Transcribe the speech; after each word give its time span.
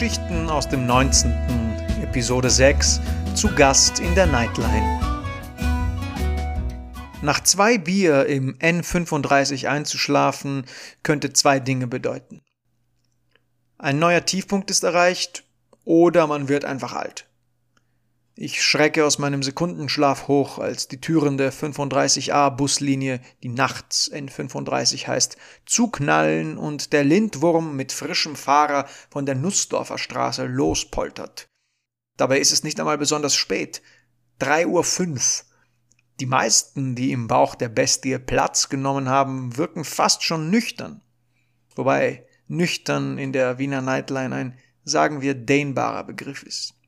Geschichten 0.00 0.48
aus 0.48 0.66
dem 0.66 0.86
19. 0.86 1.30
Episode 2.02 2.48
6 2.48 3.02
zu 3.34 3.54
Gast 3.54 4.00
in 4.00 4.14
der 4.14 4.24
Nightline. 4.24 4.98
Nach 7.20 7.38
zwei 7.40 7.76
Bier 7.76 8.24
im 8.24 8.56
N35 8.60 9.68
einzuschlafen, 9.68 10.64
könnte 11.02 11.34
zwei 11.34 11.60
Dinge 11.60 11.86
bedeuten. 11.86 12.40
Ein 13.76 13.98
neuer 13.98 14.24
Tiefpunkt 14.24 14.70
ist 14.70 14.84
erreicht 14.84 15.44
oder 15.84 16.26
man 16.26 16.48
wird 16.48 16.64
einfach 16.64 16.94
alt. 16.94 17.29
Ich 18.42 18.62
schrecke 18.62 19.04
aus 19.04 19.18
meinem 19.18 19.42
Sekundenschlaf 19.42 20.26
hoch, 20.26 20.58
als 20.58 20.88
die 20.88 20.98
Türen 20.98 21.36
der 21.36 21.52
35a 21.52 22.48
Buslinie, 22.48 23.20
die 23.42 23.50
nachts 23.50 24.10
N35 24.10 25.06
heißt, 25.06 25.36
zuknallen 25.66 26.56
und 26.56 26.94
der 26.94 27.04
Lindwurm 27.04 27.76
mit 27.76 27.92
frischem 27.92 28.36
Fahrer 28.36 28.88
von 29.10 29.26
der 29.26 29.34
Nussdorfer 29.34 29.98
Straße 29.98 30.46
lospoltert. 30.46 31.48
Dabei 32.16 32.38
ist 32.38 32.50
es 32.50 32.62
nicht 32.62 32.80
einmal 32.80 32.96
besonders 32.96 33.34
spät. 33.34 33.82
3 34.38 34.68
Uhr. 34.68 34.84
fünf. 34.84 35.44
Die 36.18 36.24
meisten, 36.24 36.94
die 36.94 37.12
im 37.12 37.26
Bauch 37.26 37.54
der 37.54 37.68
Bestie 37.68 38.18
Platz 38.18 38.70
genommen 38.70 39.10
haben, 39.10 39.58
wirken 39.58 39.84
fast 39.84 40.22
schon 40.22 40.48
nüchtern. 40.48 41.02
Wobei 41.76 42.26
nüchtern 42.48 43.18
in 43.18 43.34
der 43.34 43.58
Wiener 43.58 43.82
Nightline 43.82 44.34
ein, 44.34 44.58
sagen 44.82 45.20
wir, 45.20 45.34
dehnbarer 45.34 46.04
Begriff 46.04 46.42
ist. 46.42 46.79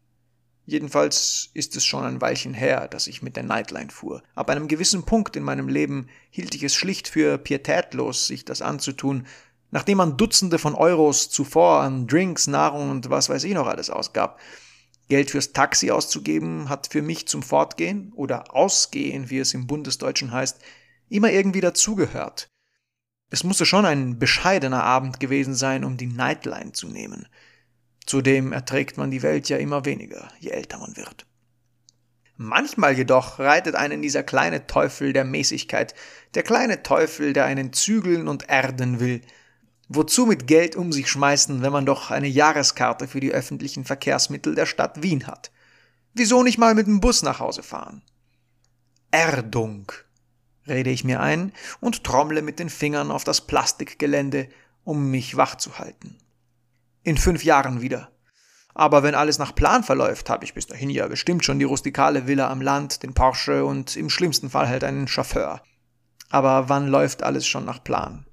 Jedenfalls 0.65 1.51
ist 1.55 1.75
es 1.77 1.85
schon 1.85 2.05
ein 2.05 2.21
Weilchen 2.21 2.55
her, 2.55 2.87
dass 2.87 3.09
ich 3.09 3.23
mit 3.23 3.37
der 3.37 3.43
Nightline 3.43 3.91
fuhr. 3.91 4.23
Ab 4.35 4.49
einem 4.49 4.69
gewissen 4.69 5.05
Punkt 5.05 5.35
in 5.35 5.43
meinem 5.43 5.69
Leben 5.69 6.09
hielt 6.31 6.55
ich 6.55 6.63
es 6.63 6.75
schlicht 6.75 7.09
für 7.09 7.37
pietätlos, 7.37 8.29
sich 8.29 8.45
das 8.45 8.63
anzutun, 8.63 9.27
nachdem 9.73 9.99
man 9.99 10.17
Dutzende 10.17 10.59
von 10.59 10.75
Euros 10.75 11.31
zuvor 11.31 11.81
an 11.81 12.07
Drinks, 12.07 12.47
Nahrung 12.47 12.91
und 12.91 13.11
was 13.11 13.29
weiß 13.29 13.43
ich 13.45 13.55
noch 13.55 13.67
alles 13.67 13.91
ausgab. 13.91 14.39
Geld 15.09 15.31
fürs 15.31 15.53
Taxi 15.53 15.91
auszugeben 15.91 16.69
hat 16.69 16.87
für 16.87 17.03
mich 17.03 17.27
zum 17.27 17.43
Fortgehen 17.43 18.13
oder 18.15 18.55
Ausgehen, 18.55 19.31
wie 19.31 19.41
es 19.41 19.55
im 19.55 19.67
Bundesdeutschen 19.67 20.31
heißt, 20.31 20.61
immer 21.09 21.31
irgendwie 21.31 21.61
dazugehört. 21.61 22.49
Es 23.31 23.45
musste 23.45 23.67
schon 23.67 23.85
ein 23.85 24.19
bescheidener 24.19 24.85
Abend 24.85 25.19
gewesen 25.19 25.55
sein, 25.55 25.85
um 25.85 25.97
die 25.97 26.07
Nightline 26.07 26.73
zu 26.73 26.89
nehmen. 26.89 27.27
Zudem 28.07 28.53
erträgt 28.53 28.97
man 28.97 29.11
die 29.11 29.23
Welt 29.23 29.49
ja 29.49 29.57
immer 29.57 29.85
weniger, 29.85 30.29
je 30.41 30.51
älter 30.51 30.79
man 30.79 30.97
wird. 30.97 31.27
Manchmal 32.37 32.97
jedoch 32.97 33.39
reitet 33.39 33.77
einen 33.77 34.03
dieser 34.03 34.23
kleine 34.23 34.67
Teufel 34.67 35.13
der 35.13 35.25
Mäßigkeit, 35.25 35.95
der 36.35 36.43
kleine 36.43 36.83
Teufel, 36.83 37.33
der 37.33 37.45
einen 37.45 37.73
zügeln 37.73 38.27
und 38.27 38.49
erden 38.49 39.01
will. 39.01 39.21
Wozu 39.89 40.27
mit 40.27 40.47
Geld 40.47 40.75
um 40.75 40.93
sich 40.93 41.09
schmeißen, 41.09 41.63
wenn 41.63 41.73
man 41.73 41.87
doch 41.87 42.11
eine 42.11 42.27
Jahreskarte 42.27 43.07
für 43.07 43.21
die 43.21 43.31
öffentlichen 43.31 43.85
Verkehrsmittel 43.85 44.55
der 44.55 44.67
Stadt 44.67 45.03
Wien 45.03 45.27
hat? 45.27 45.53
Wieso 46.15 46.43
nicht 46.43 46.59
mal 46.59 46.75
mit 46.75 46.87
dem 46.87 47.01
Bus 47.01 47.23
nach 47.23 47.39
Hause 47.39 47.63
fahren? 47.63 48.03
Erdung, 49.11 49.93
rede 50.67 50.91
ich 50.91 51.05
mir 51.05 51.21
ein 51.21 51.53
und 51.81 52.03
trommle 52.03 52.43
mit 52.43 52.59
den 52.59 52.71
Fingern 52.71 53.11
auf 53.11 53.25
das 53.25 53.43
Plastikgelände, 53.43 54.49
um 54.85 55.11
mich 55.11 55.37
wach 55.37 55.57
zu 55.57 55.79
halten 55.79 56.19
in 57.03 57.19
fünf 57.19 57.45
Jahren 57.45 57.81
wieder. 57.81 58.11
Aber 58.75 59.03
wenn 59.03 59.15
alles 59.15 59.39
nach 59.39 59.55
Plan 59.55 59.85
verläuft, 59.85 60.31
habe 60.31 60.45
ich 60.45 60.55
bis 60.55 60.67
dahin 60.67 60.91
ja 60.91 61.07
bestimmt 61.09 61.45
schon 61.45 61.59
die 61.59 61.65
rustikale 61.65 62.27
Villa 62.27 62.51
am 62.51 62.63
Land, 62.63 63.03
den 63.03 63.15
Porsche 63.15 63.65
und 63.65 63.97
im 63.97 64.09
schlimmsten 64.09 64.51
Fall 64.51 64.69
halt 64.69 64.85
einen 64.85 65.09
Chauffeur. 65.09 65.63
Aber 66.31 66.69
wann 66.69 66.89
läuft 66.89 67.23
alles 67.23 67.47
schon 67.47 67.67
nach 67.67 67.85
Plan? 67.85 68.27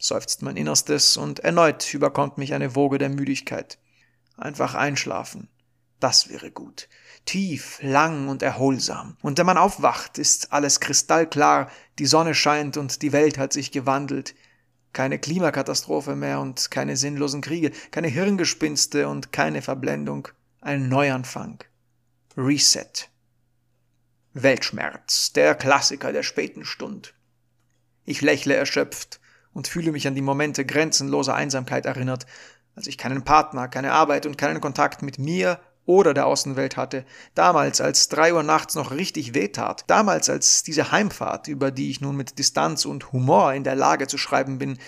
seufzt 0.00 0.42
mein 0.42 0.56
Innerstes 0.56 1.16
und 1.16 1.40
erneut 1.40 1.92
überkommt 1.94 2.38
mich 2.38 2.54
eine 2.54 2.74
Woge 2.74 2.98
der 2.98 3.10
Müdigkeit. 3.10 3.78
Einfach 4.36 4.74
einschlafen. 4.74 5.48
Das 6.00 6.30
wäre 6.30 6.50
gut. 6.50 6.88
Tief, 7.26 7.78
lang 7.82 8.28
und 8.28 8.42
erholsam. 8.42 9.18
Und 9.20 9.38
wenn 9.38 9.44
man 9.44 9.58
aufwacht, 9.58 10.16
ist 10.16 10.52
alles 10.52 10.80
kristallklar, 10.80 11.70
die 11.98 12.06
Sonne 12.06 12.34
scheint 12.34 12.78
und 12.78 13.02
die 13.02 13.12
Welt 13.12 13.36
hat 13.36 13.52
sich 13.52 13.70
gewandelt. 13.70 14.34
Keine 14.92 15.18
Klimakatastrophe 15.18 16.16
mehr 16.16 16.40
und 16.40 16.70
keine 16.70 16.96
sinnlosen 16.96 17.40
Kriege, 17.40 17.70
keine 17.90 18.08
Hirngespinste 18.08 19.08
und 19.08 19.32
keine 19.32 19.62
Verblendung. 19.62 20.28
Ein 20.60 20.88
Neuanfang. 20.88 21.62
Reset. 22.36 23.08
Weltschmerz, 24.32 25.32
der 25.32 25.54
Klassiker 25.54 26.12
der 26.12 26.22
späten 26.22 26.64
Stund. 26.64 27.14
Ich 28.04 28.20
lächle 28.20 28.54
erschöpft 28.54 29.20
und 29.52 29.68
fühle 29.68 29.92
mich 29.92 30.06
an 30.06 30.14
die 30.14 30.22
Momente 30.22 30.64
grenzenloser 30.64 31.34
Einsamkeit 31.34 31.86
erinnert, 31.86 32.26
als 32.74 32.86
ich 32.86 32.98
keinen 32.98 33.24
Partner, 33.24 33.68
keine 33.68 33.92
Arbeit 33.92 34.26
und 34.26 34.38
keinen 34.38 34.60
Kontakt 34.60 35.02
mit 35.02 35.18
mir 35.18 35.60
oder 35.90 36.14
der 36.14 36.26
Außenwelt 36.26 36.76
hatte, 36.76 37.04
damals, 37.34 37.80
als 37.80 38.08
drei 38.08 38.32
Uhr 38.32 38.44
nachts 38.44 38.76
noch 38.76 38.92
richtig 38.92 39.34
wehtat, 39.34 39.82
damals, 39.88 40.30
als 40.30 40.62
diese 40.62 40.92
Heimfahrt, 40.92 41.48
über 41.48 41.72
die 41.72 41.90
ich 41.90 42.00
nun 42.00 42.14
mit 42.14 42.38
Distanz 42.38 42.84
und 42.84 43.12
Humor 43.12 43.54
in 43.54 43.64
der 43.64 43.74
Lage 43.74 44.06
zu 44.06 44.16
schreiben 44.16 44.58
bin, 44.58 44.78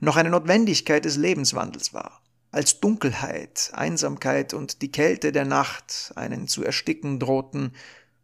noch 0.00 0.16
eine 0.16 0.30
Notwendigkeit 0.30 1.04
des 1.04 1.16
Lebenswandels 1.16 1.94
war, 1.94 2.22
als 2.50 2.80
Dunkelheit, 2.80 3.70
Einsamkeit 3.72 4.52
und 4.52 4.82
die 4.82 4.90
Kälte 4.90 5.30
der 5.30 5.44
Nacht 5.44 6.12
einen 6.16 6.48
zu 6.48 6.64
ersticken 6.64 7.20
drohten, 7.20 7.72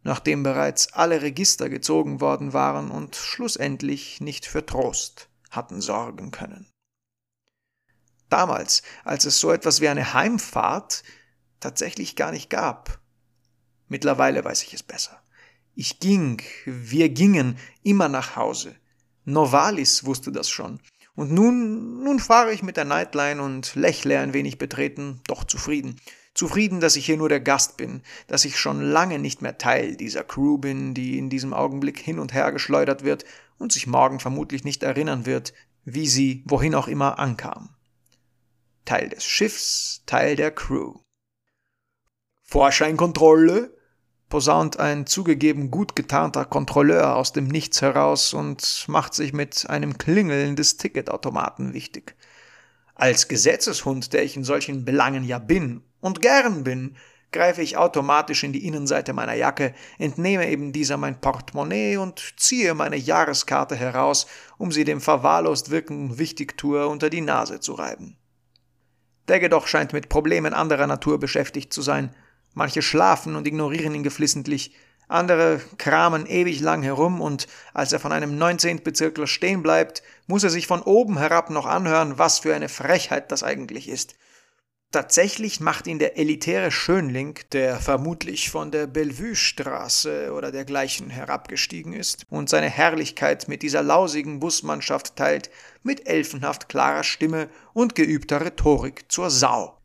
nachdem 0.03 0.43
bereits 0.43 0.91
alle 0.91 1.21
Register 1.21 1.69
gezogen 1.69 2.19
worden 2.19 2.51
waren 2.51 2.91
und 2.91 3.15
schlussendlich 3.15 4.19
nicht 4.19 4.45
für 4.45 4.65
Trost 4.65 5.29
hatten 5.51 5.79
sorgen 5.79 6.31
können. 6.31 6.67
Damals, 8.29 8.83
als 9.05 9.23
es 9.23 9.39
so 9.39 9.53
etwas 9.53 9.79
wie 9.79 9.87
eine 9.87 10.13
Heimfahrt 10.13 11.03
tatsächlich 11.59 12.15
gar 12.15 12.31
nicht 12.31 12.49
gab. 12.49 12.99
Mittlerweile 13.87 14.43
weiß 14.43 14.63
ich 14.63 14.73
es 14.73 14.83
besser. 14.83 15.21
Ich 15.75 15.99
ging, 15.99 16.41
wir 16.65 17.09
gingen 17.09 17.57
immer 17.83 18.07
nach 18.07 18.35
Hause. 18.35 18.75
Novalis 19.25 20.05
wusste 20.05 20.31
das 20.31 20.49
schon. 20.49 20.79
Und 21.15 21.31
nun, 21.31 22.03
nun 22.03 22.19
fahre 22.19 22.53
ich 22.53 22.63
mit 22.63 22.77
der 22.77 22.85
Nightline 22.85 23.41
und 23.41 23.75
lächle 23.75 24.19
ein 24.19 24.33
wenig 24.33 24.57
betreten, 24.57 25.21
doch 25.27 25.43
zufrieden. 25.43 25.99
Zufrieden, 26.33 26.81
dass 26.81 26.97
ich 26.97 27.05
hier 27.05 27.15
nur 27.15 27.29
der 27.29 27.39
Gast 27.39 27.77
bin, 27.77 28.01
dass 28.27 28.43
ich 28.43 28.59
schon 28.59 28.81
lange 28.81 29.19
nicht 29.19 29.41
mehr 29.41 29.57
Teil 29.57 29.95
dieser 29.95 30.25
Crew 30.25 30.57
bin, 30.57 30.93
die 30.93 31.17
in 31.17 31.29
diesem 31.29 31.53
Augenblick 31.53 31.97
hin 31.97 32.19
und 32.19 32.33
her 32.33 32.51
geschleudert 32.51 33.03
wird 33.03 33.23
und 33.57 33.71
sich 33.71 33.87
morgen 33.87 34.19
vermutlich 34.19 34.65
nicht 34.65 34.83
erinnern 34.83 35.25
wird, 35.25 35.53
wie 35.85 36.07
sie 36.07 36.43
wohin 36.45 36.75
auch 36.75 36.89
immer 36.89 37.19
ankam. 37.19 37.69
Teil 38.83 39.09
des 39.09 39.23
Schiffs, 39.23 40.03
Teil 40.05 40.35
der 40.35 40.51
Crew. 40.51 40.95
Vorscheinkontrolle? 42.45 43.75
posaunt 44.29 44.79
ein 44.79 45.05
zugegeben 45.07 45.71
gut 45.71 45.95
getarnter 45.95 46.45
Kontrolleur 46.45 47.15
aus 47.15 47.33
dem 47.33 47.47
Nichts 47.47 47.81
heraus 47.81 48.33
und 48.33 48.85
macht 48.87 49.13
sich 49.13 49.33
mit 49.33 49.69
einem 49.69 49.97
Klingeln 49.97 50.55
des 50.55 50.77
Ticketautomaten 50.77 51.73
wichtig. 51.73 52.15
Als 52.93 53.27
Gesetzeshund, 53.27 54.13
der 54.13 54.23
ich 54.23 54.35
in 54.35 54.43
solchen 54.43 54.85
Belangen 54.85 55.23
ja 55.23 55.39
bin 55.39 55.83
und 56.01 56.21
gern 56.21 56.63
bin, 56.63 56.95
greife 57.31 57.61
ich 57.61 57.77
automatisch 57.77 58.43
in 58.43 58.53
die 58.53 58.65
Innenseite 58.65 59.13
meiner 59.13 59.33
Jacke, 59.33 59.73
entnehme 59.97 60.47
eben 60.47 60.71
dieser 60.71 60.97
mein 60.97 61.19
Portemonnaie 61.19 61.97
und 61.97 62.35
ziehe 62.37 62.73
meine 62.73 62.95
Jahreskarte 62.95 63.75
heraus, 63.75 64.27
um 64.57 64.71
sie 64.71 64.85
dem 64.85 65.01
verwahrlost 65.01 65.71
wirkenden 65.71 66.17
Wichtigtuer 66.17 66.89
unter 66.89 67.09
die 67.09 67.21
Nase 67.21 67.59
zu 67.59 67.73
reiben. 67.73 68.17
Der 69.27 69.41
jedoch 69.41 69.67
scheint 69.67 69.93
mit 69.93 70.09
Problemen 70.09 70.53
anderer 70.53 70.87
Natur 70.87 71.19
beschäftigt 71.19 71.73
zu 71.73 71.81
sein, 71.81 72.15
Manche 72.55 72.81
schlafen 72.81 73.35
und 73.35 73.45
ignorieren 73.45 73.93
ihn 73.93 74.03
geflissentlich, 74.03 74.73
andere 75.07 75.61
kramen 75.77 76.25
ewig 76.25 76.61
lang 76.61 76.81
herum 76.81 77.21
und 77.21 77.47
als 77.73 77.93
er 77.93 77.99
von 77.99 78.11
einem 78.11 78.37
19. 78.37 78.81
Bezirkler 78.83 79.27
stehen 79.27 79.61
bleibt, 79.61 80.01
muss 80.25 80.43
er 80.43 80.49
sich 80.49 80.65
von 80.65 80.81
oben 80.81 81.19
herab 81.19 81.51
noch 81.51 81.67
anhören, 81.67 82.17
was 82.17 82.39
für 82.39 82.55
eine 82.55 82.69
Frechheit 82.69 83.31
das 83.31 83.43
eigentlich 83.43 83.87
ist. 83.87 84.15
Tatsächlich 84.91 85.59
macht 85.59 85.87
ihn 85.87 85.99
der 85.99 86.17
elitäre 86.17 86.71
Schönling, 86.71 87.37
der 87.51 87.81
vermutlich 87.81 88.49
von 88.49 88.71
der 88.71 88.87
Bellevue-Straße 88.87 90.31
oder 90.31 90.51
dergleichen 90.51 91.09
herabgestiegen 91.09 91.91
ist 91.91 92.23
und 92.29 92.49
seine 92.49 92.69
Herrlichkeit 92.69 93.49
mit 93.49 93.61
dieser 93.61 93.83
lausigen 93.83 94.39
Busmannschaft 94.39 95.17
teilt, 95.17 95.49
mit 95.83 96.07
elfenhaft 96.07 96.69
klarer 96.69 97.03
Stimme 97.03 97.49
und 97.73 97.93
geübter 97.93 98.39
Rhetorik 98.39 99.11
zur 99.11 99.29
Sau. 99.29 99.77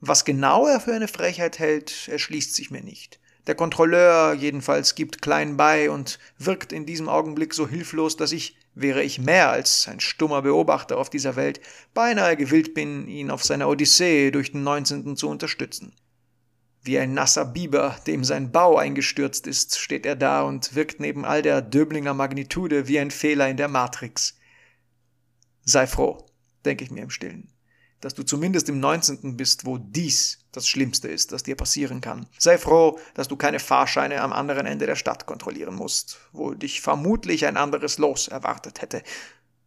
Was 0.00 0.24
genau 0.24 0.66
er 0.66 0.80
für 0.80 0.94
eine 0.94 1.08
Frechheit 1.08 1.58
hält, 1.58 2.08
erschließt 2.08 2.54
sich 2.54 2.70
mir 2.70 2.82
nicht. 2.82 3.18
Der 3.46 3.54
Kontrolleur 3.54 4.34
jedenfalls 4.34 4.94
gibt 4.94 5.22
klein 5.22 5.56
bei 5.56 5.90
und 5.90 6.18
wirkt 6.38 6.72
in 6.72 6.84
diesem 6.84 7.08
Augenblick 7.08 7.54
so 7.54 7.68
hilflos, 7.68 8.16
dass 8.16 8.32
ich, 8.32 8.56
wäre 8.74 9.02
ich 9.02 9.20
mehr 9.20 9.50
als 9.50 9.86
ein 9.88 10.00
stummer 10.00 10.42
Beobachter 10.42 10.98
auf 10.98 11.10
dieser 11.10 11.36
Welt, 11.36 11.60
beinahe 11.94 12.36
gewillt 12.36 12.74
bin, 12.74 13.06
ihn 13.06 13.30
auf 13.30 13.44
seiner 13.44 13.68
Odyssee 13.68 14.32
durch 14.32 14.52
den 14.52 14.64
19. 14.64 15.16
zu 15.16 15.28
unterstützen. 15.28 15.94
Wie 16.82 16.98
ein 16.98 17.14
nasser 17.14 17.44
Biber, 17.44 17.96
dem 18.06 18.22
sein 18.22 18.52
Bau 18.52 18.76
eingestürzt 18.76 19.46
ist, 19.46 19.78
steht 19.78 20.06
er 20.06 20.16
da 20.16 20.42
und 20.42 20.74
wirkt 20.74 21.00
neben 21.00 21.24
all 21.24 21.42
der 21.42 21.62
Döblinger 21.62 22.14
Magnitude 22.14 22.86
wie 22.88 22.98
ein 22.98 23.10
Fehler 23.10 23.48
in 23.48 23.56
der 23.56 23.68
Matrix. 23.68 24.36
Sei 25.64 25.86
froh, 25.86 26.26
denke 26.64 26.84
ich 26.84 26.90
mir 26.90 27.02
im 27.02 27.10
Stillen. 27.10 27.55
Dass 28.00 28.14
du 28.14 28.22
zumindest 28.22 28.68
im 28.68 28.80
19. 28.80 29.36
bist, 29.36 29.66
wo 29.66 29.78
dies 29.78 30.38
das 30.52 30.68
Schlimmste 30.68 31.08
ist, 31.08 31.32
das 31.32 31.42
dir 31.42 31.56
passieren 31.56 32.00
kann. 32.00 32.26
Sei 32.38 32.58
froh, 32.58 32.98
dass 33.14 33.28
du 33.28 33.36
keine 33.36 33.58
Fahrscheine 33.58 34.20
am 34.20 34.32
anderen 34.32 34.66
Ende 34.66 34.86
der 34.86 34.96
Stadt 34.96 35.26
kontrollieren 35.26 35.74
musst, 35.74 36.18
wo 36.32 36.54
dich 36.54 36.80
vermutlich 36.80 37.46
ein 37.46 37.56
anderes 37.56 37.98
Los 37.98 38.28
erwartet 38.28 38.82
hätte. 38.82 39.02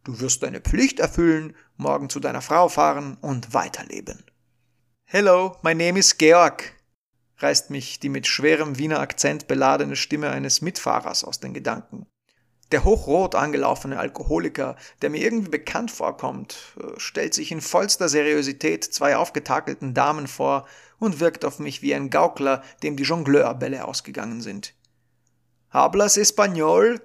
Du 0.04 0.20
wirst 0.20 0.42
deine 0.42 0.60
Pflicht 0.60 1.00
erfüllen, 1.00 1.54
morgen 1.76 2.08
zu 2.08 2.20
deiner 2.20 2.42
Frau 2.42 2.68
fahren 2.68 3.18
und 3.20 3.52
weiterleben. 3.52 4.24
Hello, 5.04 5.56
my 5.62 5.74
name 5.74 5.98
is 5.98 6.16
Georg, 6.16 6.72
reißt 7.38 7.70
mich 7.70 7.98
die 8.00 8.08
mit 8.08 8.26
schwerem 8.26 8.78
Wiener 8.78 9.00
Akzent 9.00 9.48
beladene 9.48 9.96
Stimme 9.96 10.30
eines 10.30 10.62
Mitfahrers 10.62 11.24
aus 11.24 11.40
den 11.40 11.52
Gedanken. 11.52 12.06
Der 12.72 12.84
hochrot 12.84 13.34
angelaufene 13.34 13.98
Alkoholiker, 13.98 14.76
der 15.02 15.10
mir 15.10 15.22
irgendwie 15.22 15.50
bekannt 15.50 15.90
vorkommt, 15.90 16.76
äh, 16.78 16.98
stellt 16.98 17.34
sich 17.34 17.50
in 17.50 17.60
vollster 17.60 18.08
Seriosität 18.08 18.84
zwei 18.84 19.16
aufgetakelten 19.16 19.92
Damen 19.92 20.28
vor 20.28 20.66
und 20.98 21.18
wirkt 21.18 21.44
auf 21.44 21.58
mich 21.58 21.82
wie 21.82 21.94
ein 21.94 22.10
Gaukler, 22.10 22.62
dem 22.82 22.96
die 22.96 23.02
Jongleurbälle 23.02 23.84
ausgegangen 23.84 24.40
sind. 24.40 24.74
Hablas 25.70 26.16
Español? 26.16 27.00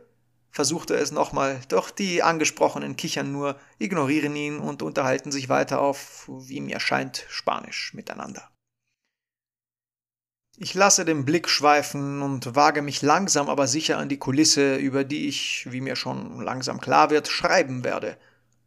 versucht 0.51 0.89
er 0.89 1.01
es 1.01 1.11
nochmal, 1.11 1.59
doch 1.67 1.89
die 1.89 2.23
Angesprochenen 2.23 2.95
kichern 2.95 3.33
nur, 3.33 3.59
ignorieren 3.77 4.33
ihn 4.37 4.59
und 4.59 4.83
unterhalten 4.83 5.29
sich 5.29 5.49
weiter 5.49 5.81
auf, 5.81 6.29
wie 6.29 6.61
mir 6.61 6.79
scheint, 6.79 7.25
Spanisch 7.27 7.93
miteinander. 7.93 8.49
Ich 10.57 10.73
lasse 10.73 11.03
den 11.03 11.25
Blick 11.25 11.49
schweifen 11.49 12.21
und 12.21 12.55
wage 12.55 12.81
mich 12.81 13.01
langsam 13.01 13.49
aber 13.49 13.67
sicher 13.67 13.97
an 13.97 14.07
die 14.07 14.19
Kulisse, 14.19 14.77
über 14.77 15.03
die 15.03 15.27
ich, 15.27 15.67
wie 15.69 15.81
mir 15.81 15.97
schon 15.97 16.39
langsam 16.41 16.79
klar 16.79 17.09
wird, 17.09 17.27
schreiben 17.27 17.83
werde. 17.83 18.17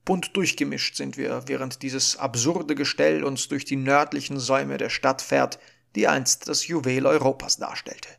Bunt 0.04 0.36
durchgemischt 0.36 0.96
sind 0.96 1.16
wir, 1.16 1.44
während 1.46 1.82
dieses 1.82 2.18
absurde 2.18 2.74
Gestell 2.74 3.24
uns 3.24 3.48
durch 3.48 3.64
die 3.64 3.76
nördlichen 3.76 4.38
Säume 4.38 4.76
der 4.76 4.90
Stadt 4.90 5.22
fährt, 5.22 5.58
die 5.94 6.08
einst 6.08 6.46
das 6.48 6.66
Juwel 6.66 7.06
Europas 7.06 7.56
darstellte. 7.56 8.10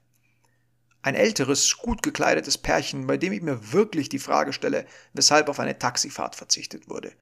Ein 1.04 1.16
älteres, 1.16 1.77
gut 1.77 2.01
gekleidetes 2.01 2.57
Pärchen, 2.57 3.06
bei 3.06 3.18
dem 3.18 3.33
ich 3.33 3.42
mir 3.42 3.71
wirklich 3.71 4.10
die 4.10 4.19
Frage 4.19 4.51
stelle, 4.51 4.86
weshalb 5.13 5.48
auf 5.48 5.60
eine 5.60 5.77
Taxifahrt 5.77 6.36
verzichtet 6.36 6.89
wurde. 6.89 7.13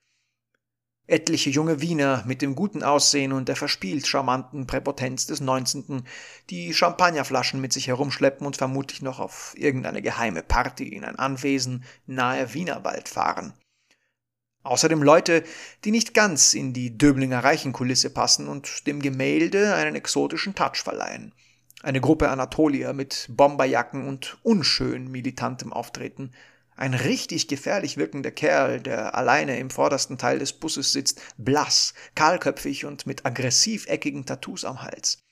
Etliche 1.09 1.49
junge 1.49 1.79
Wiener 1.81 2.23
mit 2.27 2.41
dem 2.41 2.53
guten 2.53 2.83
Aussehen 2.83 3.31
und 3.31 3.47
der 3.47 3.55
verspielt 3.55 4.05
charmanten 4.05 4.67
Präpotenz 4.67 5.25
des 5.25 5.39
19., 5.39 6.03
die 6.49 6.73
Champagnerflaschen 6.73 7.61
mit 7.61 7.71
sich 7.71 7.87
herumschleppen 7.87 8.45
und 8.45 8.57
vermutlich 8.57 9.01
noch 9.01 9.19
auf 9.19 9.53
irgendeine 9.55 10.01
geheime 10.01 10.43
Party 10.43 10.89
in 10.89 11.05
ein 11.05 11.17
Anwesen 11.17 11.85
nahe 12.07 12.53
Wienerwald 12.53 13.07
fahren. 13.07 13.53
Außerdem 14.63 15.01
Leute, 15.01 15.45
die 15.85 15.91
nicht 15.91 16.13
ganz 16.13 16.53
in 16.53 16.73
die 16.73 16.97
Döblinger 16.97 17.41
Reichenkulisse 17.41 18.09
passen 18.09 18.49
und 18.49 18.85
dem 18.85 19.01
Gemälde 19.01 19.75
einen 19.75 19.95
exotischen 19.95 20.55
Touch 20.55 20.83
verleihen. 20.83 21.33
Eine 21.83 22.01
Gruppe 22.01 22.27
Anatolier 22.27 22.91
mit 22.91 23.27
Bomberjacken 23.29 24.09
und 24.09 24.39
unschön 24.43 25.09
militantem 25.09 25.71
Auftreten– 25.71 26.33
ein 26.77 26.93
richtig 26.93 27.47
gefährlich 27.47 27.97
wirkender 27.97 28.29
Kerl, 28.29 28.79
der 28.79 29.15
alleine 29.15 29.57
im 29.59 29.71
vordersten 29.71 30.19
Teil 30.19 30.37
des 30.37 30.53
Busses 30.53 30.93
sitzt, 30.93 31.19
blass, 31.37 31.95
kahlköpfig 32.13 32.85
und 32.85 33.07
mit 33.07 33.25
aggressiv 33.25 33.87
eckigen 33.87 34.27
Tattoos 34.27 34.63
am 34.63 34.83
Hals. 34.83 35.23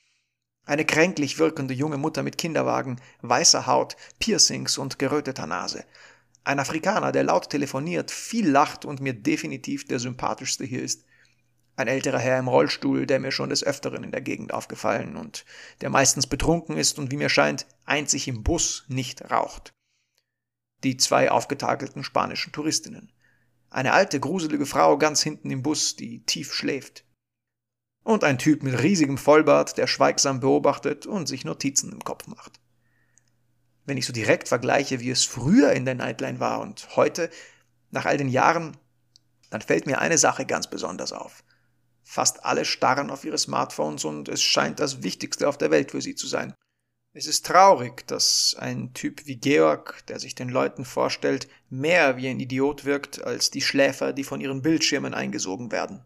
Eine 0.66 0.86
kränklich 0.86 1.38
wirkende 1.38 1.76
junge 1.76 1.98
Mutter 1.98 2.24
mit 2.24 2.40
Kinderwagen, 2.40 3.00
weißer 3.22 3.68
Haut, 3.68 3.96
Piercings 4.18 4.80
und 4.80 4.98
geröteter 4.98 5.46
Nase. 5.46 5.86
Ein 6.44 6.60
Afrikaner, 6.60 7.12
der 7.12 7.24
laut 7.24 7.52
telefoniert, 7.52 8.10
viel 8.10 8.50
lacht 8.50 8.84
und 8.84 9.00
mir 9.00 9.14
definitiv 9.14 9.86
der 9.88 10.00
sympathischste 10.00 10.66
hier 10.66 10.82
ist. 10.82 11.06
Ein 11.76 11.88
älterer 11.88 12.20
Herr 12.20 12.40
im 12.40 12.48
Rollstuhl, 12.48 13.06
der 13.06 13.20
mir 13.20 13.32
schon 13.32 13.50
des 13.50 13.64
Öfteren 13.64 14.04
in 14.04 14.12
der 14.12 14.22
Gegend 14.22 14.52
aufgefallen 14.52 15.16
und 15.16 15.46
der 15.82 15.92
meistens 15.92 16.26
betrunken 16.26 16.76
ist 16.76 16.98
und 16.98 17.12
wie 17.12 17.18
mir 17.18 17.30
scheint, 17.30 17.68
einzig 17.86 18.28
im 18.28 18.42
Bus 18.42 18.86
nicht 18.88 19.30
raucht 19.30 19.76
die 20.84 20.98
zwei 20.98 21.32
aufgetakelten 21.32 22.04
spanischen 22.04 22.52
Touristinnen. 22.52 23.12
Eine 23.70 23.94
alte, 23.94 24.20
gruselige 24.20 24.66
Frau 24.66 24.98
ganz 24.98 25.22
hinten 25.22 25.52
im 25.52 25.64
Bus, 25.64 25.96
die 25.96 26.24
tief 26.26 26.54
schläft. 26.54 27.04
Und 28.04 28.24
ein 28.24 28.38
Typ 28.38 28.64
mit 28.64 28.82
riesigem 28.82 29.18
Vollbart, 29.18 29.78
der 29.78 29.88
schweigsam 29.88 30.40
beobachtet 30.40 31.06
und 31.06 31.28
sich 31.28 31.44
Notizen 31.44 31.92
im 31.92 32.04
Kopf 32.04 32.28
macht. 32.28 32.60
Wenn 33.86 33.98
ich 33.98 34.06
so 34.06 34.14
direkt 34.14 34.48
vergleiche, 34.48 35.00
wie 35.00 35.10
es 35.10 35.26
früher 35.26 35.72
in 35.72 35.86
der 35.86 35.96
Nightline 35.96 36.40
war 36.40 36.62
und 36.62 36.96
heute, 36.96 37.30
nach 37.92 38.06
all 38.06 38.18
den 38.18 38.30
Jahren, 38.30 38.78
dann 39.50 39.62
fällt 39.62 39.86
mir 39.86 40.00
eine 40.00 40.18
Sache 40.18 40.46
ganz 40.46 40.70
besonders 40.70 41.12
auf. 41.12 41.44
Fast 42.04 42.46
alle 42.46 42.66
starren 42.66 43.10
auf 43.10 43.26
ihre 43.26 43.38
Smartphones 43.38 44.06
und 44.06 44.30
es 44.30 44.44
scheint 44.44 44.80
das 44.80 45.02
Wichtigste 45.02 45.48
auf 45.48 45.58
der 45.58 45.72
Welt 45.72 45.92
für 45.92 46.02
sie 46.02 46.16
zu 46.16 46.28
sein. 46.28 46.54
Es 47.18 47.28
ist 47.28 47.46
traurig, 47.46 48.06
dass 48.08 48.58
ein 48.60 48.94
Typ 48.94 49.26
wie 49.26 49.38
Georg, 49.38 50.06
der 50.08 50.20
sich 50.20 50.36
den 50.36 50.50
Leuten 50.50 50.84
vorstellt, 50.84 51.48
mehr 51.70 52.18
wie 52.18 52.28
ein 52.28 52.42
Idiot 52.42 52.84
wirkt 52.84 53.24
als 53.24 53.52
die 53.52 53.62
Schläfer, 53.62 54.12
die 54.12 54.26
von 54.26 54.42
ihren 54.42 54.62
Bildschirmen 54.62 55.14
eingesogen 55.14 55.72
werden. 55.72 56.04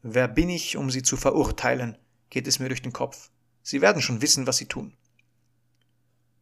Wer 0.00 0.26
bin 0.26 0.48
ich, 0.48 0.78
um 0.78 0.90
sie 0.90 1.02
zu 1.02 1.18
verurteilen, 1.18 1.98
geht 2.30 2.46
es 2.46 2.58
mir 2.58 2.68
durch 2.68 2.80
den 2.80 2.94
Kopf. 2.94 3.28
Sie 3.62 3.82
werden 3.82 4.00
schon 4.00 4.22
wissen, 4.22 4.46
was 4.46 4.56
sie 4.56 4.68
tun. 4.68 4.96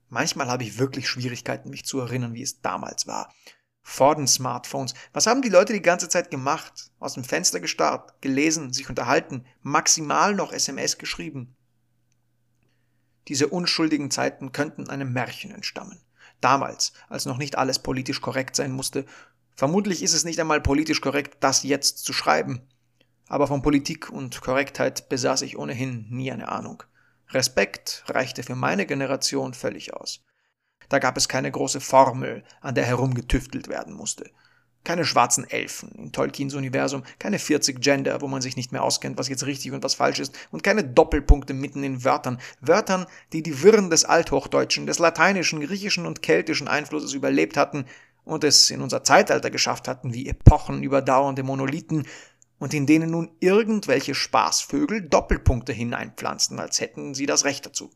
Manchmal 0.09 0.47
habe 0.47 0.63
ich 0.63 0.79
wirklich 0.79 1.09
Schwierigkeiten, 1.09 1.71
mich 1.71 1.85
zu 1.85 1.99
erinnern, 1.99 2.35
wie 2.35 2.43
es 2.43 2.61
damals 2.61 3.09
war. 3.09 3.35
Vor 3.83 4.15
den 4.15 4.29
Smartphones. 4.29 4.95
Was 5.13 5.27
haben 5.27 5.43
die 5.43 5.49
Leute 5.49 5.73
die 5.73 5.83
ganze 5.83 6.09
Zeit 6.09 6.31
gemacht? 6.31 6.93
Aus 7.01 7.15
dem 7.15 7.25
Fenster 7.25 7.59
gestarrt, 7.59 8.23
gelesen, 8.23 8.73
sich 8.73 8.89
unterhalten, 8.89 9.45
maximal 9.63 10.33
noch 10.33 10.53
SMS 10.53 10.97
geschrieben. 10.97 11.57
Diese 13.29 13.49
unschuldigen 13.49 14.11
Zeiten 14.11 14.53
könnten 14.53 14.91
einem 14.91 15.13
Märchen 15.13 15.53
entstammen. 15.53 16.01
Damals, 16.41 16.93
als 17.09 17.25
noch 17.25 17.39
nicht 17.39 17.57
alles 17.57 17.79
politisch 17.79 18.21
korrekt 18.21 18.57
sein 18.57 18.73
musste. 18.73 19.05
Vermutlich 19.55 20.03
ist 20.03 20.13
es 20.13 20.25
nicht 20.25 20.41
einmal 20.41 20.61
politisch 20.61 21.01
korrekt, 21.01 21.37
das 21.41 21.63
jetzt 21.63 22.05
zu 22.05 22.13
schreiben. 22.13 22.63
Aber 23.29 23.47
von 23.47 23.63
Politik 23.63 24.11
und 24.11 24.41
Korrektheit 24.41 25.09
besaß 25.09 25.43
ich 25.43 25.57
ohnehin 25.57 26.07
nie 26.11 26.33
eine 26.33 26.49
Ahnung. 26.49 26.83
Respekt 27.31 28.05
reichte 28.09 28.43
für 28.43 28.57
meine 28.57 28.87
Generation 28.87 29.55
völlig 29.55 29.95
aus. 29.95 30.25
Da 30.89 30.99
gab 30.99 31.17
es 31.17 31.29
keine 31.29 31.51
große 31.51 31.81
Formel, 31.81 32.45
an 32.61 32.75
der 32.75 32.85
herumgetüftelt 32.85 33.69
werden 33.69 33.95
musste. 33.95 34.31
Keine 34.85 35.05
schwarzen 35.05 35.49
Elfen 35.49 35.93
in 35.93 36.13
Tolkiens 36.13 36.55
Universum, 36.55 37.05
keine 37.21 37.39
40 37.39 37.81
Gender, 37.81 38.21
wo 38.21 38.27
man 38.27 38.43
sich 38.43 38.57
nicht 38.57 38.73
mehr 38.73 38.83
auskennt, 38.83 39.17
was 39.17 39.29
jetzt 39.29 39.47
richtig 39.47 39.73
und 39.73 39.85
was 39.85 39.95
falsch 39.95 40.19
ist, 40.19 40.35
und 40.51 40.65
keine 40.65 40.83
Doppelpunkte 40.83 41.55
mitten 41.55 41.85
in 41.85 42.05
Wörtern. 42.05 42.41
Wörtern, 42.61 43.07
die 43.33 43.43
die 43.43 43.63
Wirren 43.63 43.91
des 43.91 44.05
Althochdeutschen, 44.05 44.87
des 44.87 44.99
lateinischen, 44.99 45.61
griechischen 45.61 46.05
und 46.05 46.23
keltischen 46.23 46.67
Einflusses 46.67 47.13
überlebt 47.13 47.57
hatten 47.57 47.85
und 48.25 48.43
es 48.45 48.71
in 48.71 48.81
unser 48.81 49.05
Zeitalter 49.05 49.51
geschafft 49.51 49.87
hatten, 49.87 50.15
wie 50.15 50.29
epochenüberdauernde 50.29 51.43
Monolithen, 51.43 52.07
und 52.59 52.75
in 52.75 52.87
denen 52.87 53.11
nun 53.11 53.33
irgendwelche 53.41 54.15
Spaßvögel 54.15 55.03
Doppelpunkte 55.03 55.73
hineinpflanzten, 55.73 56.61
als 56.61 56.81
hätten 56.81 57.13
sie 57.13 57.27
das 57.27 57.45
Recht 57.45 57.67
dazu. 57.67 57.91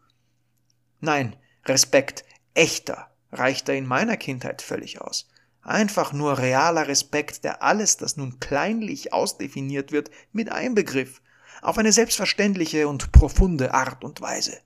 Nein, 0.98 1.36
Respekt, 1.66 2.24
echter, 2.52 3.12
reichte 3.30 3.74
in 3.74 3.86
meiner 3.86 4.16
Kindheit 4.16 4.62
völlig 4.62 5.00
aus. 5.00 5.28
Einfach 5.66 6.12
nur 6.12 6.38
realer 6.38 6.86
Respekt, 6.86 7.42
der 7.42 7.60
alles, 7.60 7.96
das 7.96 8.16
nun 8.16 8.38
kleinlich 8.38 9.12
ausdefiniert 9.12 9.90
wird, 9.90 10.12
mit 10.30 10.52
einbegriff, 10.52 11.20
auf 11.60 11.76
eine 11.76 11.90
selbstverständliche 11.90 12.86
und 12.86 13.10
profunde 13.10 13.74
Art 13.74 14.04
und 14.04 14.20
Weise. 14.20 14.56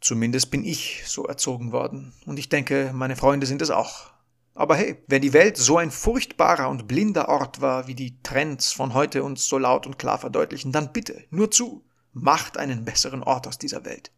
Zumindest 0.00 0.50
bin 0.50 0.64
ich 0.64 1.04
so 1.06 1.26
erzogen 1.26 1.70
worden, 1.70 2.12
und 2.26 2.40
ich 2.40 2.48
denke, 2.48 2.90
meine 2.92 3.14
Freunde 3.14 3.46
sind 3.46 3.62
es 3.62 3.70
auch. 3.70 4.10
Aber 4.52 4.74
hey, 4.74 5.00
wenn 5.06 5.22
die 5.22 5.32
Welt 5.32 5.56
so 5.56 5.76
ein 5.76 5.92
furchtbarer 5.92 6.68
und 6.68 6.88
blinder 6.88 7.28
Ort 7.28 7.60
war, 7.60 7.86
wie 7.86 7.94
die 7.94 8.20
Trends 8.24 8.72
von 8.72 8.94
heute 8.94 9.22
uns 9.22 9.46
so 9.46 9.58
laut 9.58 9.86
und 9.86 9.96
klar 9.96 10.18
verdeutlichen, 10.18 10.72
dann 10.72 10.92
bitte, 10.92 11.22
nur 11.30 11.52
zu, 11.52 11.84
macht 12.12 12.58
einen 12.58 12.84
besseren 12.84 13.22
Ort 13.22 13.46
aus 13.46 13.58
dieser 13.58 13.84
Welt. 13.84 14.10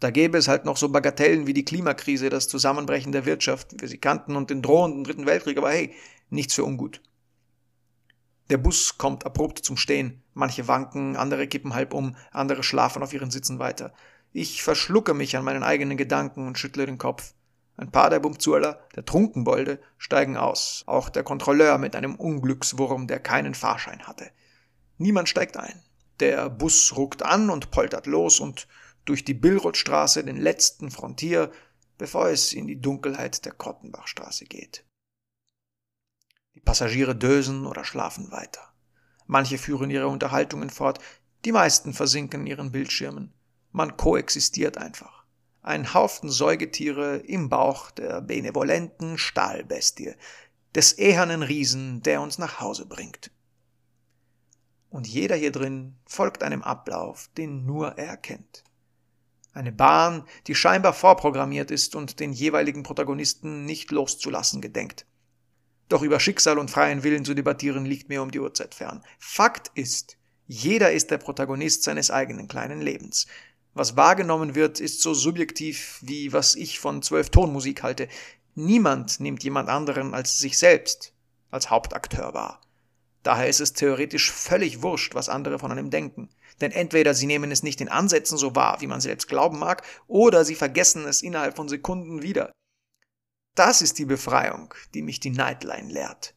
Da 0.00 0.10
gäbe 0.10 0.38
es 0.38 0.48
halt 0.48 0.64
noch 0.64 0.76
so 0.76 0.88
Bagatellen 0.88 1.46
wie 1.46 1.54
die 1.54 1.64
Klimakrise, 1.64 2.28
das 2.28 2.48
Zusammenbrechen 2.48 3.12
der 3.12 3.26
Wirtschaft, 3.26 3.72
wie 3.72 3.80
wir 3.80 3.88
sie 3.88 3.98
kannten, 3.98 4.36
und 4.36 4.50
den 4.50 4.62
drohenden 4.62 5.04
Dritten 5.04 5.26
Weltkrieg, 5.26 5.56
aber 5.56 5.70
hey, 5.70 5.94
nichts 6.30 6.54
für 6.54 6.64
ungut. 6.64 7.00
Der 8.50 8.58
Bus 8.58 8.98
kommt 8.98 9.24
abrupt 9.24 9.60
zum 9.60 9.76
Stehen. 9.76 10.22
Manche 10.34 10.68
wanken, 10.68 11.16
andere 11.16 11.46
kippen 11.46 11.74
halb 11.74 11.94
um, 11.94 12.16
andere 12.30 12.62
schlafen 12.62 13.02
auf 13.02 13.14
ihren 13.14 13.30
Sitzen 13.30 13.58
weiter. 13.58 13.94
Ich 14.32 14.62
verschlucke 14.62 15.14
mich 15.14 15.36
an 15.36 15.44
meinen 15.44 15.62
eigenen 15.62 15.96
Gedanken 15.96 16.46
und 16.46 16.58
schüttle 16.58 16.86
den 16.86 16.98
Kopf. 16.98 17.32
Ein 17.76 17.90
paar 17.90 18.10
der 18.10 18.20
Bumzuerler, 18.20 18.80
der 18.94 19.04
Trunkenbolde, 19.04 19.80
steigen 19.96 20.36
aus, 20.36 20.84
auch 20.86 21.08
der 21.08 21.24
Kontrolleur 21.24 21.78
mit 21.78 21.96
einem 21.96 22.14
Unglückswurm, 22.16 23.06
der 23.06 23.20
keinen 23.20 23.54
Fahrschein 23.54 24.06
hatte. 24.06 24.30
Niemand 24.98 25.28
steigt 25.28 25.56
ein. 25.56 25.82
Der 26.20 26.50
Bus 26.50 26.96
ruckt 26.96 27.24
an 27.24 27.50
und 27.50 27.70
poltert 27.70 28.06
los 28.06 28.38
und 28.40 28.68
durch 29.04 29.24
die 29.24 29.34
Billrothstraße, 29.34 30.24
den 30.24 30.36
letzten 30.36 30.90
Frontier, 30.90 31.50
bevor 31.98 32.28
es 32.28 32.52
in 32.52 32.66
die 32.66 32.80
Dunkelheit 32.80 33.44
der 33.44 33.52
Kottenbachstraße 33.52 34.44
geht. 34.46 34.84
Die 36.54 36.60
Passagiere 36.60 37.16
dösen 37.16 37.66
oder 37.66 37.84
schlafen 37.84 38.30
weiter. 38.30 38.72
Manche 39.26 39.58
führen 39.58 39.90
ihre 39.90 40.08
Unterhaltungen 40.08 40.70
fort, 40.70 40.98
die 41.44 41.52
meisten 41.52 41.92
versinken 41.92 42.42
in 42.42 42.46
ihren 42.46 42.72
Bildschirmen. 42.72 43.32
Man 43.72 43.96
koexistiert 43.96 44.78
einfach. 44.78 45.24
Ein 45.62 45.94
Haufen 45.94 46.30
Säugetiere 46.30 47.16
im 47.16 47.48
Bauch 47.48 47.90
der 47.90 48.20
benevolenten 48.20 49.18
Stahlbestie, 49.18 50.14
des 50.74 50.92
ehernen 50.92 51.42
Riesen, 51.42 52.02
der 52.02 52.20
uns 52.20 52.38
nach 52.38 52.60
Hause 52.60 52.86
bringt. 52.86 53.30
Und 54.90 55.06
jeder 55.08 55.36
hier 55.36 55.52
drin 55.52 55.96
folgt 56.06 56.42
einem 56.42 56.62
Ablauf, 56.62 57.28
den 57.36 57.64
nur 57.64 57.98
er 57.98 58.16
kennt. 58.16 58.64
Eine 59.54 59.72
Bahn, 59.72 60.24
die 60.48 60.54
scheinbar 60.54 60.92
vorprogrammiert 60.92 61.70
ist 61.70 61.94
und 61.94 62.18
den 62.18 62.32
jeweiligen 62.32 62.82
Protagonisten 62.82 63.64
nicht 63.64 63.92
loszulassen 63.92 64.60
gedenkt. 64.60 65.06
Doch 65.88 66.02
über 66.02 66.18
Schicksal 66.18 66.58
und 66.58 66.72
freien 66.72 67.04
Willen 67.04 67.24
zu 67.24 67.34
debattieren 67.34 67.86
liegt 67.86 68.08
mir 68.08 68.20
um 68.22 68.32
die 68.32 68.40
Uhrzeit 68.40 68.74
fern. 68.74 69.04
Fakt 69.18 69.70
ist, 69.74 70.16
jeder 70.46 70.92
ist 70.92 71.10
der 71.12 71.18
Protagonist 71.18 71.84
seines 71.84 72.10
eigenen 72.10 72.48
kleinen 72.48 72.80
Lebens. 72.80 73.26
Was 73.74 73.96
wahrgenommen 73.96 74.56
wird, 74.56 74.80
ist 74.80 75.00
so 75.00 75.14
subjektiv 75.14 75.98
wie 76.02 76.32
was 76.32 76.56
ich 76.56 76.80
von 76.80 77.00
zwölf 77.02 77.30
Tonmusik 77.30 77.82
halte. 77.82 78.08
Niemand 78.56 79.20
nimmt 79.20 79.44
jemand 79.44 79.68
anderen 79.68 80.14
als 80.14 80.38
sich 80.38 80.58
selbst 80.58 81.12
als 81.50 81.70
Hauptakteur 81.70 82.34
wahr. 82.34 82.60
Daher 83.24 83.48
ist 83.48 83.60
es 83.60 83.72
theoretisch 83.72 84.30
völlig 84.30 84.82
wurscht, 84.82 85.14
was 85.14 85.30
andere 85.30 85.58
von 85.58 85.72
einem 85.72 85.90
denken. 85.90 86.28
Denn 86.60 86.70
entweder 86.70 87.14
sie 87.14 87.26
nehmen 87.26 87.50
es 87.50 87.62
nicht 87.62 87.80
in 87.80 87.88
Ansätzen 87.88 88.36
so 88.36 88.54
wahr, 88.54 88.80
wie 88.80 88.86
man 88.86 89.00
selbst 89.00 89.28
glauben 89.28 89.58
mag, 89.58 89.82
oder 90.06 90.44
sie 90.44 90.54
vergessen 90.54 91.06
es 91.06 91.22
innerhalb 91.22 91.56
von 91.56 91.66
Sekunden 91.66 92.22
wieder. 92.22 92.52
Das 93.54 93.80
ist 93.82 93.98
die 93.98 94.04
Befreiung, 94.04 94.74
die 94.92 95.02
mich 95.02 95.20
die 95.20 95.30
Nightline 95.30 95.90
lehrt. 95.90 96.34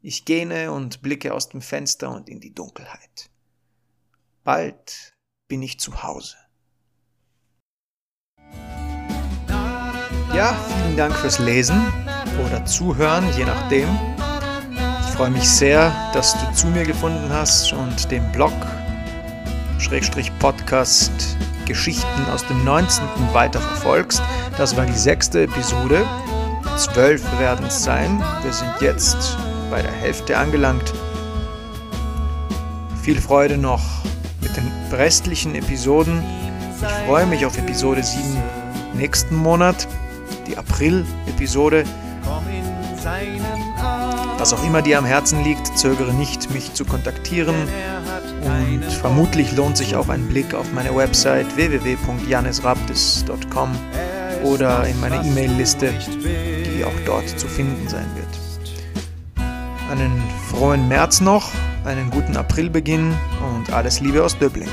Ich 0.00 0.24
gähne 0.24 0.72
und 0.72 1.02
blicke 1.02 1.34
aus 1.34 1.48
dem 1.48 1.60
Fenster 1.60 2.10
und 2.10 2.28
in 2.28 2.40
die 2.40 2.54
Dunkelheit. 2.54 3.28
Bald 4.44 5.12
bin 5.48 5.60
ich 5.60 5.80
zu 5.80 6.04
Hause. 6.04 6.36
Ja, 10.32 10.54
vielen 10.68 10.96
Dank 10.96 11.16
fürs 11.16 11.40
Lesen 11.40 11.84
oder 12.46 12.64
Zuhören, 12.64 13.28
je 13.36 13.44
nachdem. 13.44 13.88
Ich 15.20 15.22
freue 15.26 15.34
mich 15.34 15.50
sehr, 15.50 15.92
dass 16.14 16.32
du 16.32 16.50
zu 16.54 16.66
mir 16.68 16.82
gefunden 16.82 17.30
hast 17.30 17.74
und 17.74 18.10
den 18.10 18.32
Blog 18.32 18.54
Schrägstrich 19.78 20.32
Podcast 20.38 21.36
Geschichten 21.66 22.24
aus 22.32 22.46
dem 22.46 22.64
19. 22.64 23.04
weiter 23.34 23.60
verfolgst. 23.60 24.22
Das 24.56 24.78
war 24.78 24.86
die 24.86 24.96
sechste 24.96 25.42
Episode. 25.42 26.06
Zwölf 26.78 27.22
werden 27.38 27.66
es 27.66 27.84
sein. 27.84 28.24
Wir 28.42 28.52
sind 28.54 28.72
jetzt 28.80 29.36
bei 29.70 29.82
der 29.82 29.92
Hälfte 29.92 30.38
angelangt. 30.38 30.90
Viel 33.02 33.20
Freude 33.20 33.58
noch 33.58 33.82
mit 34.40 34.56
den 34.56 34.72
restlichen 34.90 35.54
Episoden. 35.54 36.24
Ich 36.80 37.06
freue 37.06 37.26
mich 37.26 37.44
auf 37.44 37.58
Episode 37.58 38.02
7 38.02 38.24
nächsten 38.94 39.36
Monat, 39.36 39.86
die 40.46 40.56
April-Episode. 40.56 41.84
Was 44.40 44.52
auch 44.54 44.64
immer 44.64 44.80
dir 44.80 44.96
am 44.96 45.04
Herzen 45.04 45.44
liegt, 45.44 45.78
zögere 45.78 46.14
nicht, 46.14 46.50
mich 46.50 46.72
zu 46.72 46.86
kontaktieren. 46.86 47.54
Und 48.42 48.90
vermutlich 48.90 49.54
lohnt 49.54 49.76
sich 49.76 49.96
auch 49.96 50.08
ein 50.08 50.26
Blick 50.28 50.54
auf 50.54 50.72
meine 50.72 50.96
Website 50.96 51.54
www.janisrabdes.com 51.56 53.76
oder 54.42 54.86
in 54.86 54.98
meine 54.98 55.16
E-Mail-Liste, 55.16 55.92
die 55.92 56.82
auch 56.86 56.98
dort 57.04 57.28
zu 57.28 57.48
finden 57.48 57.86
sein 57.86 58.06
wird. 58.14 58.28
Einen 59.90 60.22
frohen 60.48 60.88
März 60.88 61.20
noch, 61.20 61.50
einen 61.84 62.08
guten 62.08 62.38
Aprilbeginn 62.38 63.14
und 63.54 63.70
alles 63.74 64.00
Liebe 64.00 64.24
aus 64.24 64.38
Döbling. 64.38 64.70